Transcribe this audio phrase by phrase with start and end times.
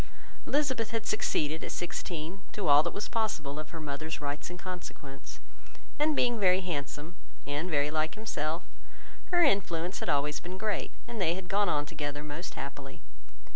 [0.47, 4.57] Elizabeth had succeeded, at sixteen, to all that was possible, of her mother's rights and
[4.57, 5.39] consequence;
[5.99, 8.63] and being very handsome, and very like himself,
[9.25, 12.99] her influence had always been great, and they had gone on together most happily.